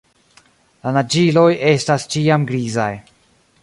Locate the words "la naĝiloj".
0.85-1.45